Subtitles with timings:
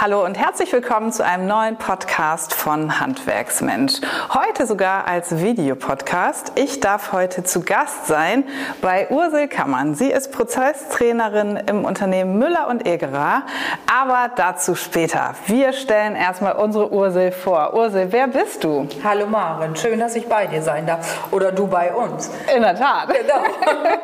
[0.00, 3.94] Hallo und herzlich willkommen zu einem neuen Podcast von Handwerksmensch.
[4.32, 6.52] Heute sogar als Videopodcast.
[6.54, 8.44] Ich darf heute zu Gast sein
[8.80, 9.96] bei Ursel Kammern.
[9.96, 13.42] Sie ist Prozesstrainerin im Unternehmen Müller und Egerer,
[13.92, 15.34] aber dazu später.
[15.46, 17.74] Wir stellen erstmal unsere Ursel vor.
[17.74, 18.86] Ursel, wer bist du?
[19.02, 21.32] Hallo Maren, schön, dass ich bei dir sein darf.
[21.32, 22.30] Oder du bei uns.
[22.54, 23.08] In der Tat.
[23.08, 23.42] Genau.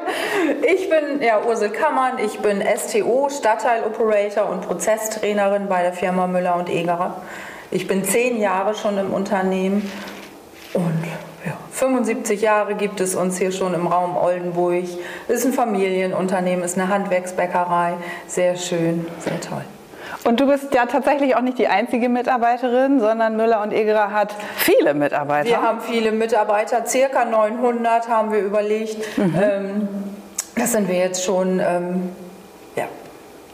[0.62, 6.56] Ich bin ja, Ursel Kammern, ich bin STO, Stadtteiloperator und Prozesstrainerin bei der Firma Müller
[6.56, 7.16] und Egerer.
[7.70, 9.90] Ich bin zehn Jahre schon im Unternehmen
[10.72, 11.04] und
[11.44, 14.84] ja, 75 Jahre gibt es uns hier schon im Raum Oldenburg.
[15.28, 17.94] Ist ein Familienunternehmen, ist eine Handwerksbäckerei.
[18.26, 19.64] Sehr schön, sehr toll.
[20.24, 24.34] Und du bist ja tatsächlich auch nicht die einzige Mitarbeiterin, sondern Müller und Egerer hat
[24.56, 25.50] viele Mitarbeiter.
[25.50, 29.18] Wir haben viele Mitarbeiter, circa 900 haben wir überlegt.
[29.18, 29.34] Mhm.
[29.38, 29.88] Ähm,
[30.56, 32.08] das sind wir jetzt schon ähm,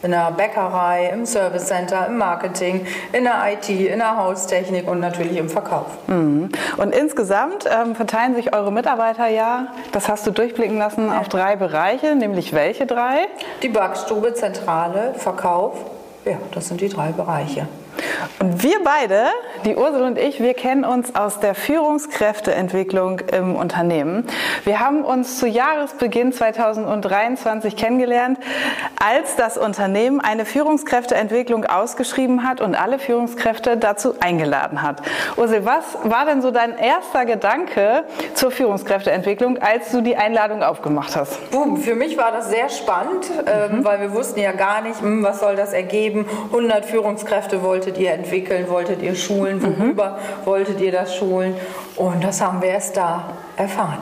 [0.02, 5.00] in der Bäckerei, im Service Center, im Marketing, in der IT, in der Haustechnik und
[5.00, 5.86] natürlich im Verkauf.
[6.06, 6.48] Mhm.
[6.78, 11.20] Und insgesamt ähm, verteilen sich eure Mitarbeiter ja, das hast du durchblicken lassen, ja.
[11.20, 13.28] auf drei Bereiche, nämlich welche drei?
[13.62, 15.76] Die Backstube, Zentrale, Verkauf.
[16.24, 17.66] Ja, das sind die drei Bereiche.
[18.38, 19.26] Und wir beide,
[19.64, 24.26] die Ursel und ich, wir kennen uns aus der Führungskräfteentwicklung im Unternehmen.
[24.64, 28.38] Wir haben uns zu Jahresbeginn 2023 kennengelernt,
[29.02, 35.02] als das Unternehmen eine Führungskräfteentwicklung ausgeschrieben hat und alle Führungskräfte dazu eingeladen hat.
[35.36, 41.16] Ursel, was war denn so dein erster Gedanke zur Führungskräfteentwicklung, als du die Einladung aufgemacht
[41.16, 41.50] hast?
[41.50, 43.84] Boom, für mich war das sehr spannend, ähm, mhm.
[43.84, 46.26] weil wir wussten ja gar nicht, hm, was soll das ergeben.
[46.46, 49.78] 100 Führungskräfte wolltet ihr entwickeln, wolltet ihr schulen, mhm.
[49.78, 50.46] worüber mhm.
[50.46, 51.54] wolltet ihr das schulen?
[51.96, 53.24] Und das haben wir erst da
[53.56, 53.98] erfahren.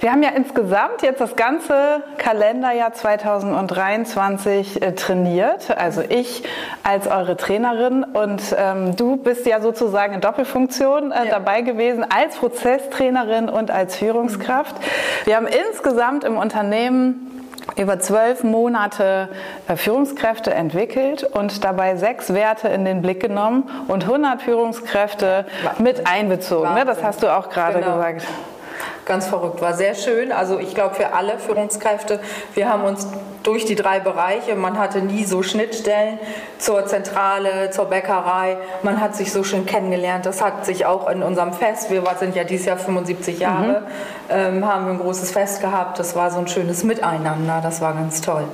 [0.00, 5.76] Wir haben ja insgesamt jetzt das ganze Kalenderjahr 2023 äh, trainiert.
[5.76, 6.44] Also ich
[6.82, 11.30] als eure Trainerin und ähm, du bist ja sozusagen in Doppelfunktion äh, ja.
[11.30, 14.76] dabei gewesen als Prozesstrainerin und als Führungskraft.
[15.24, 17.37] Wir haben insgesamt im Unternehmen
[17.76, 19.28] über zwölf Monate
[19.68, 25.46] äh, Führungskräfte entwickelt und dabei sechs Werte in den Blick genommen und 100 Führungskräfte
[25.78, 26.74] mit einbezogen.
[26.74, 26.84] Ne?
[26.84, 27.96] Das hast du auch gerade genau.
[27.96, 28.26] gesagt.
[29.04, 30.32] Ganz verrückt, war sehr schön.
[30.32, 32.20] Also ich glaube für alle Führungskräfte,
[32.54, 33.06] wir haben uns
[33.42, 36.18] durch die drei Bereiche, man hatte nie so Schnittstellen
[36.58, 40.26] zur Zentrale, zur Bäckerei, man hat sich so schön kennengelernt.
[40.26, 43.86] Das hat sich auch in unserem Fest, wir sind ja dieses Jahr 75 Jahre, mhm.
[44.30, 45.98] ähm, haben wir ein großes Fest gehabt.
[45.98, 48.44] Das war so ein schönes Miteinander, das war ganz toll.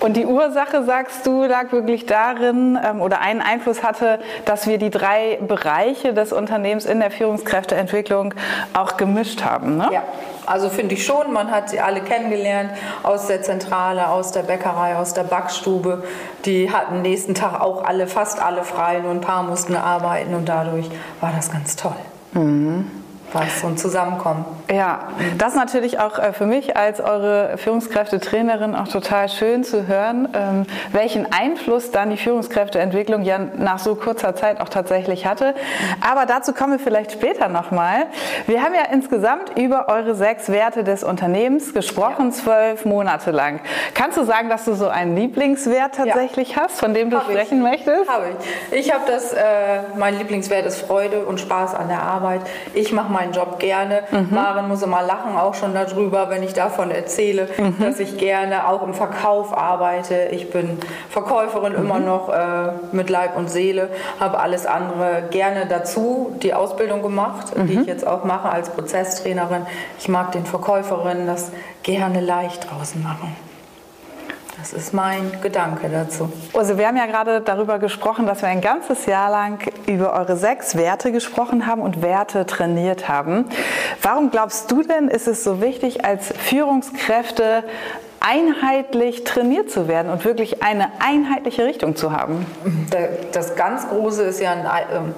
[0.00, 4.78] Und die Ursache, sagst du, lag wirklich darin ähm, oder einen Einfluss hatte, dass wir
[4.78, 8.34] die drei Bereiche des Unternehmens in der Führungskräfteentwicklung
[8.74, 9.76] auch gemischt haben.
[9.76, 9.88] Ne?
[9.92, 10.02] Ja,
[10.52, 11.32] also finde ich schon.
[11.32, 16.04] Man hat sie alle kennengelernt aus der Zentrale, aus der Bäckerei, aus der Backstube.
[16.44, 20.48] Die hatten nächsten Tag auch alle, fast alle frei, nur ein paar mussten arbeiten und
[20.48, 20.90] dadurch
[21.20, 21.96] war das ganz toll.
[22.34, 23.01] Mhm
[23.60, 24.44] so ein Zusammenkommen.
[24.70, 29.86] Ja, das ist natürlich auch äh, für mich als eure Führungskräftetrainerin auch total schön zu
[29.86, 35.54] hören, ähm, welchen Einfluss dann die Führungskräfteentwicklung ja nach so kurzer Zeit auch tatsächlich hatte.
[36.00, 38.06] Aber dazu kommen wir vielleicht später nochmal.
[38.46, 42.30] Wir haben ja insgesamt über eure sechs Werte des Unternehmens gesprochen, ja.
[42.30, 43.60] zwölf Monate lang.
[43.94, 46.62] Kannst du sagen, dass du so einen Lieblingswert tatsächlich ja.
[46.62, 47.70] hast, von dem du hab sprechen ich.
[47.70, 48.10] möchtest?
[48.10, 48.26] Habe
[48.70, 48.78] ich.
[48.78, 49.40] Ich habe das, äh,
[49.96, 52.42] mein Lieblingswert ist Freude und Spaß an der Arbeit.
[52.74, 54.02] Ich mache meinen Job gerne.
[54.10, 54.28] Mhm.
[54.30, 57.76] Maren muss immer lachen, auch schon darüber, wenn ich davon erzähle, mhm.
[57.80, 60.28] dass ich gerne auch im Verkauf arbeite.
[60.32, 60.78] Ich bin
[61.08, 61.78] Verkäuferin mhm.
[61.78, 67.52] immer noch äh, mit Leib und Seele, habe alles andere gerne dazu, die Ausbildung gemacht,
[67.56, 67.84] die ich mhm.
[67.84, 69.66] jetzt auch mache als Prozesstrainerin.
[69.98, 73.36] Ich mag den Verkäuferinnen das gerne leicht draußen machen.
[74.62, 76.32] Das ist mein Gedanke dazu.
[76.54, 80.36] Also wir haben ja gerade darüber gesprochen, dass wir ein ganzes Jahr lang über eure
[80.36, 83.46] sechs Werte gesprochen haben und Werte trainiert haben.
[84.02, 87.64] Warum glaubst du denn, ist es so wichtig, als Führungskräfte
[88.20, 92.46] einheitlich trainiert zu werden und wirklich eine einheitliche Richtung zu haben?
[93.32, 94.64] Das ganz Große ist ja ein,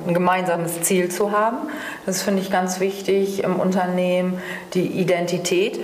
[0.06, 1.69] ein gemeinsames Ziel zu haben.
[2.06, 4.40] Das finde ich ganz wichtig im Unternehmen,
[4.73, 5.81] die Identität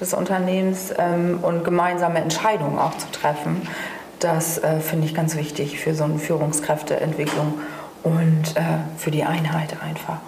[0.00, 3.62] des Unternehmens ähm, und gemeinsame Entscheidungen auch zu treffen.
[4.20, 7.54] Das äh, finde ich ganz wichtig für so eine Führungskräfteentwicklung.
[8.02, 8.60] und äh,
[8.96, 10.18] für die Einheit einfach.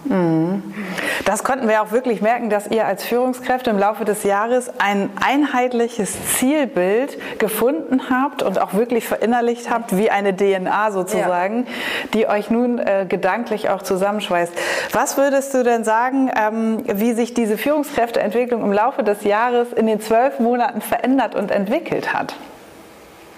[1.29, 5.11] Das konnten wir auch wirklich merken, dass ihr als Führungskräfte im Laufe des Jahres ein
[5.23, 11.67] einheitliches Zielbild gefunden habt und auch wirklich verinnerlicht habt, wie eine DNA sozusagen,
[12.15, 14.55] die euch nun äh, gedanklich auch zusammenschweißt.
[14.93, 19.87] Was würdest du denn sagen, ähm, wie sich diese Führungskräfteentwicklung im Laufe des Jahres in
[19.87, 22.37] den zwölf Monaten verändert und entwickelt hat?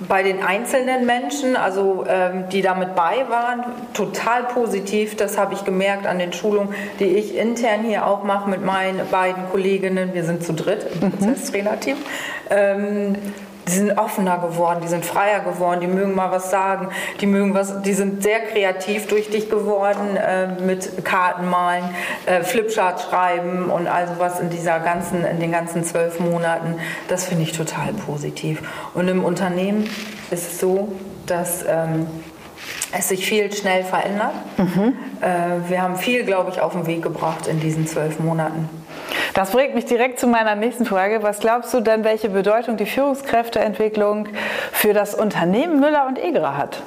[0.08, 5.17] Bei den einzelnen Menschen, also ähm, die damit bei waren, total positiv.
[5.17, 9.06] Das habe ich gemerkt an den Schulungen, die ich intern hier auch mache mit meinen
[9.11, 10.14] beiden Kolleginnen.
[10.14, 11.12] Wir sind zu dritt im mhm.
[11.12, 11.97] Prozesstrainerteam.
[12.50, 13.17] Ähm,
[13.71, 16.89] die sind offener geworden, die sind freier geworden, die mögen mal was sagen,
[17.21, 21.85] die mögen was, die sind sehr kreativ durch dich geworden äh, mit Karten malen,
[22.27, 26.77] äh, Flipchart schreiben und also was in dieser ganzen, in den ganzen zwölf Monaten.
[27.09, 28.63] Das finde ich total positiv.
[28.95, 29.85] Und im Unternehmen
[30.31, 30.93] ist es so,
[31.27, 32.07] dass ähm,
[32.93, 34.35] es sich viel schnell verändert.
[34.57, 34.95] Mhm.
[35.21, 38.69] Äh, wir haben viel, glaube ich, auf den Weg gebracht in diesen zwölf Monaten.
[39.35, 41.23] Das bringt mich direkt zu meiner nächsten Frage.
[41.23, 44.29] Was glaubst du denn, welche Bedeutung die Führungskräfteentwicklung
[44.73, 46.82] für das Unternehmen Müller und Egra hat?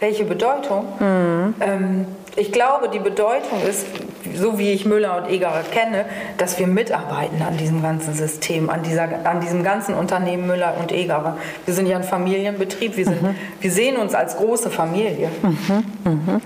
[0.00, 0.86] Welche Bedeutung?
[0.98, 1.54] Mhm.
[1.60, 2.06] Ähm,
[2.36, 3.86] ich glaube, die Bedeutung ist,
[4.34, 6.04] so wie ich Müller und Egerer kenne,
[6.38, 10.92] dass wir mitarbeiten an diesem ganzen System, an, dieser, an diesem ganzen Unternehmen Müller und
[10.92, 11.36] Egerer.
[11.64, 13.36] Wir sind ja ein Familienbetrieb, wir, sind, mhm.
[13.60, 15.30] wir sehen uns als große Familie.
[15.42, 15.84] Mhm.
[16.04, 16.40] Mhm.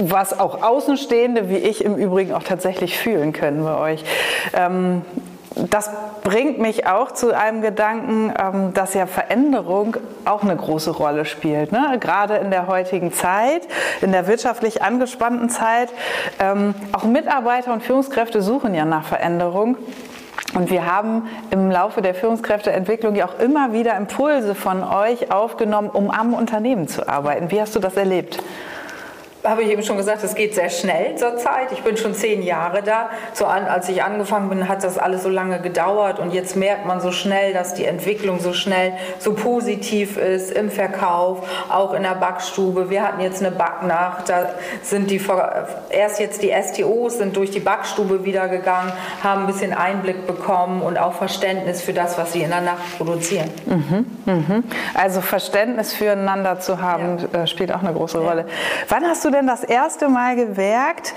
[0.00, 4.04] Was auch Außenstehende, wie ich im Übrigen auch tatsächlich fühlen können bei euch.
[4.54, 5.02] Ähm,
[5.58, 5.90] das
[6.22, 11.72] bringt mich auch zu einem Gedanken, ähm, dass ja Veränderung auch eine große Rolle spielt.
[11.72, 11.96] Ne?
[12.00, 13.62] Gerade in der heutigen Zeit,
[14.00, 15.90] in der wirtschaftlich angespannten Zeit.
[16.38, 19.76] Ähm, auch Mitarbeiter und Führungskräfte suchen ja nach Veränderung.
[20.54, 25.90] Und wir haben im Laufe der Führungskräfteentwicklung ja auch immer wieder Impulse von euch aufgenommen,
[25.90, 27.50] um am Unternehmen zu arbeiten.
[27.50, 28.42] Wie hast du das erlebt?
[29.44, 31.72] Habe ich eben schon gesagt, es geht sehr schnell zurzeit.
[31.72, 33.10] Ich bin schon zehn Jahre da.
[33.32, 36.86] So an, als ich angefangen bin, hat das alles so lange gedauert und jetzt merkt
[36.86, 42.02] man so schnell, dass die Entwicklung so schnell so positiv ist im Verkauf, auch in
[42.02, 42.90] der Backstube.
[42.90, 44.50] Wir hatten jetzt eine Backnacht, da
[44.82, 45.20] sind die
[45.90, 48.92] erst jetzt die STOs sind durch die Backstube wieder gegangen,
[49.22, 52.96] haben ein bisschen Einblick bekommen und auch Verständnis für das, was sie in der Nacht
[52.96, 53.50] produzieren.
[53.66, 54.62] Mhm, mh.
[54.94, 57.42] Also Verständnis füreinander zu haben, ja.
[57.42, 58.46] Äh, spielt auch eine große Rolle.
[58.88, 61.14] Wann hast du denn denn das erste Mal gemerkt,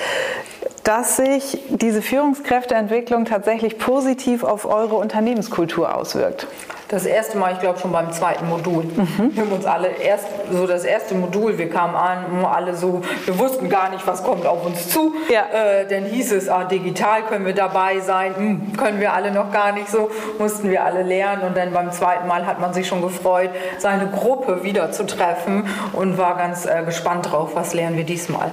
[0.83, 6.47] dass sich diese Führungskräfteentwicklung tatsächlich positiv auf eure Unternehmenskultur auswirkt?
[6.91, 8.83] Das erste Mal, ich glaube schon beim zweiten Modul.
[8.83, 9.31] Mhm.
[9.33, 13.39] Wir haben uns alle erst so das erste Modul, wir kamen an, alle so, wir
[13.39, 15.15] wussten gar nicht, was kommt auf uns zu.
[15.29, 15.45] Ja.
[15.53, 19.53] Äh, dann hieß es, ah, digital können wir dabei sein, hm, können wir alle noch
[19.53, 21.43] gar nicht so, mussten wir alle lernen.
[21.43, 25.69] Und dann beim zweiten Mal hat man sich schon gefreut, seine Gruppe wieder zu treffen
[25.93, 28.51] und war ganz äh, gespannt drauf, was lernen wir diesmal.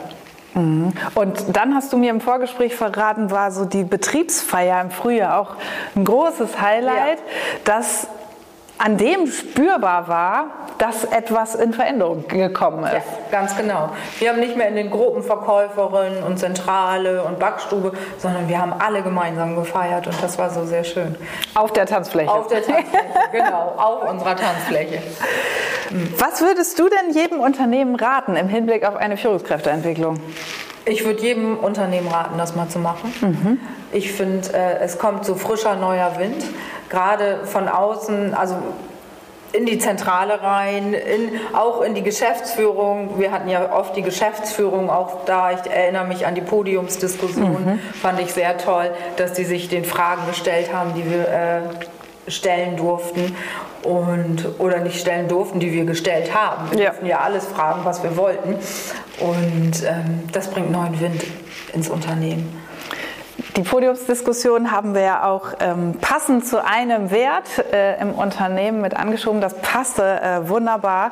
[0.54, 0.92] Mhm.
[1.16, 5.56] Und dann hast du mir im Vorgespräch verraten, war so die Betriebsfeier im Frühjahr auch
[5.96, 7.24] ein großes Highlight, ja.
[7.64, 8.06] dass
[8.78, 10.46] an dem spürbar war,
[10.78, 12.92] dass etwas in Veränderung gekommen ist.
[12.92, 13.90] Ja, ganz genau.
[14.20, 18.72] Wir haben nicht mehr in den Gruppen Verkäuferinnen und Zentrale und Backstube, sondern wir haben
[18.72, 21.16] alle gemeinsam gefeiert und das war so sehr schön.
[21.54, 22.30] Auf der Tanzfläche.
[22.30, 25.02] Auf der Tanzfläche, genau, auf unserer Tanzfläche.
[26.18, 30.20] Was würdest du denn jedem Unternehmen raten im Hinblick auf eine Führungskräfteentwicklung?
[30.88, 33.12] Ich würde jedem Unternehmen raten, das mal zu machen.
[33.20, 33.60] Mhm.
[33.92, 36.42] Ich finde, äh, es kommt so frischer neuer Wind,
[36.88, 38.56] gerade von außen, also
[39.52, 43.18] in die Zentrale rein, in, auch in die Geschäftsführung.
[43.18, 45.52] Wir hatten ja oft die Geschäftsführung auch da.
[45.52, 47.78] Ich erinnere mich an die Podiumsdiskussion, mhm.
[48.00, 52.76] fand ich sehr toll, dass die sich den Fragen gestellt haben, die wir äh, stellen
[52.76, 53.34] durften
[53.82, 56.70] und oder nicht stellen durften, die wir gestellt haben.
[56.70, 56.90] Wir ja.
[56.90, 58.56] durften ja alles fragen, was wir wollten.
[59.20, 61.24] Und ähm, das bringt neuen Wind
[61.72, 62.67] ins Unternehmen.
[63.58, 68.94] Die Podiumsdiskussion haben wir ja auch ähm, passend zu einem Wert äh, im Unternehmen mit
[68.94, 69.40] angeschoben.
[69.40, 71.10] Das passte äh, wunderbar.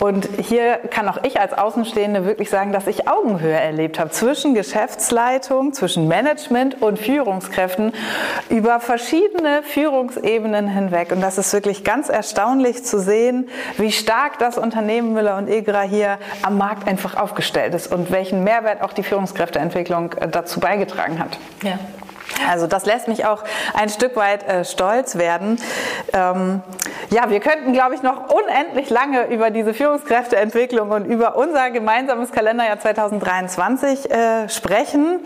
[0.00, 4.52] Und hier kann auch ich als Außenstehende wirklich sagen, dass ich Augenhöhe erlebt habe zwischen
[4.54, 7.92] Geschäftsleitung, zwischen Management und Führungskräften
[8.48, 11.12] über verschiedene Führungsebenen hinweg.
[11.12, 15.82] Und das ist wirklich ganz erstaunlich zu sehen, wie stark das Unternehmen Müller und Egra
[15.82, 21.20] hier am Markt einfach aufgestellt ist und welchen Mehrwert auch die Führungskräfteentwicklung äh, dazu beigetragen
[21.20, 21.38] hat.
[21.62, 21.75] Ja.
[22.48, 25.60] Also das lässt mich auch ein Stück weit äh, stolz werden.
[26.12, 26.62] Ähm,
[27.10, 32.32] Ja, wir könnten, glaube ich, noch unendlich lange über diese Führungskräfteentwicklung und über unser gemeinsames
[32.32, 35.20] Kalenderjahr 2023 äh, sprechen.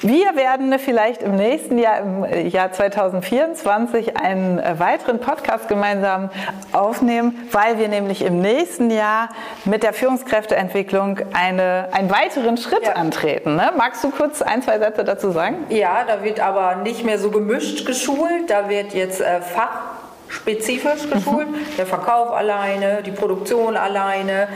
[0.00, 6.30] Wir werden vielleicht im nächsten Jahr, im Jahr 2024, einen äh, weiteren Podcast gemeinsam
[6.72, 9.28] aufnehmen, weil wir nämlich im nächsten Jahr
[9.64, 12.94] mit der Führungskräfteentwicklung eine, einen weiteren Schritt ja.
[12.94, 13.54] antreten.
[13.54, 13.72] Ne?
[13.76, 15.66] Magst du kurz ein, zwei Sätze dazu sagen?
[15.68, 18.50] Ja, da wird aber nicht mehr so gemischt geschult.
[18.50, 20.01] Da wird jetzt äh, Fach
[20.32, 21.50] spezifisch geschult.
[21.50, 21.76] Mhm.
[21.76, 24.48] Der Verkauf alleine, die Produktion alleine,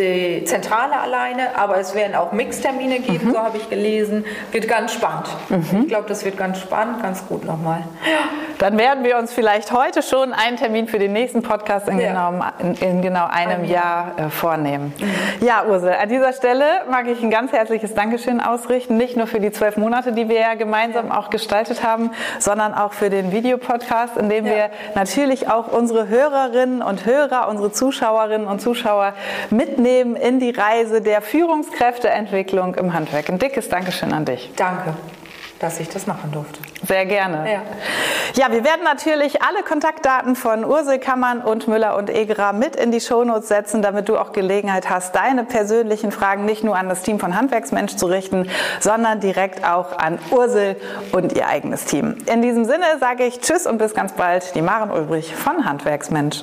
[0.00, 3.32] die Zentrale alleine, aber es werden auch Mixtermine geben, mhm.
[3.32, 4.24] so habe ich gelesen.
[4.50, 5.28] Wird ganz spannend.
[5.48, 5.82] Mhm.
[5.82, 7.84] Ich glaube, das wird ganz spannend, ganz gut nochmal.
[8.58, 12.08] Dann werden wir uns vielleicht heute schon einen Termin für den nächsten Podcast in, ja.
[12.08, 14.92] genau, in, in, genau einem Jahr äh, vornehmen.
[14.98, 15.46] Mhm.
[15.46, 19.40] Ja, Ursel, an dieser Stelle mag ich ein ganz herzliches Dankeschön ausrichten, nicht nur für
[19.40, 24.16] die zwölf Monate, die wir ja gemeinsam auch gestaltet haben, sondern auch für den Videopodcast,
[24.16, 24.52] in dem ja.
[24.52, 29.12] wir natürlich auch unsere Hörerinnen und Hörer, unsere Zuschauerinnen und Zuschauer
[29.50, 33.28] mitnehmen mitnehmen in die Reise der Führungskräfteentwicklung im Handwerk.
[33.28, 34.50] Ein dickes Dankeschön an dich.
[34.56, 34.94] Danke
[35.58, 36.58] dass ich das machen durfte.
[36.86, 37.44] Sehr gerne.
[37.52, 37.62] Ja.
[38.34, 42.90] ja, wir werden natürlich alle Kontaktdaten von Ursel Kammern und Müller und Egerer mit in
[42.90, 47.02] die Shownotes setzen, damit du auch Gelegenheit hast, deine persönlichen Fragen nicht nur an das
[47.02, 48.48] Team von Handwerksmensch zu richten,
[48.80, 50.76] sondern direkt auch an Ursel
[51.12, 52.16] und ihr eigenes Team.
[52.24, 56.42] In diesem Sinne sage ich Tschüss und bis ganz bald, die Maren Ulbrich von Handwerksmensch.